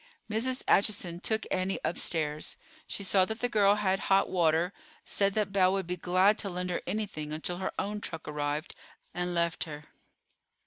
Mrs. 0.27 0.63
Acheson 0.67 1.21
took 1.21 1.45
Annie 1.51 1.79
upstairs. 1.85 2.57
She 2.87 3.03
saw 3.03 3.23
that 3.25 3.39
the 3.39 3.47
girl 3.47 3.75
had 3.75 3.99
hot 4.09 4.31
water, 4.31 4.73
said 5.05 5.35
that 5.35 5.51
Belle 5.51 5.71
would 5.73 5.85
be 5.85 5.95
glad 5.95 6.39
to 6.39 6.49
lend 6.49 6.71
her 6.71 6.81
anything 6.87 7.31
until 7.31 7.57
her 7.57 7.71
own 7.77 8.01
trunk 8.01 8.27
arrived, 8.27 8.73
and 9.13 9.35
left 9.35 9.65
her. 9.65 9.83